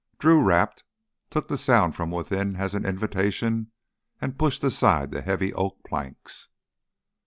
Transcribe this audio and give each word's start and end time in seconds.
Drew 0.17 0.41
rapped, 0.43 0.83
took 1.29 1.47
the 1.47 1.59
sound 1.59 1.95
from 1.95 2.09
within 2.09 2.55
as 2.55 2.73
an 2.73 2.87
invitation, 2.87 3.71
and 4.19 4.35
pushed 4.35 4.63
aside 4.63 5.11
the 5.11 5.21
heavy 5.21 5.53
oak 5.53 5.77
planks. 5.85 6.49